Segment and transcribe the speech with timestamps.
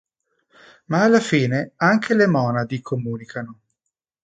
[0.85, 3.59] Ma alla fine anche le monadi comunicano.